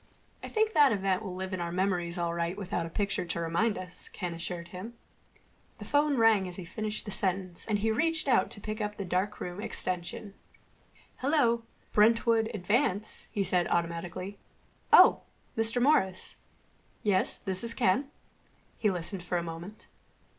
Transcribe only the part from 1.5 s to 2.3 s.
in our memories